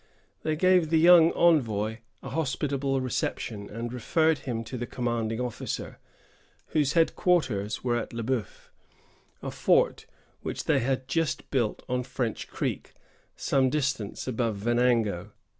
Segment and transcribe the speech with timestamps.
[0.41, 5.99] They gave the young envoy a hospitable reception, and referred him to the commanding officer,
[6.69, 8.69] whose headquarters were at Le Bœuf,
[9.43, 10.07] a fort
[10.41, 12.93] which they had just built on French Creek,
[13.35, 15.33] some distance above Venango.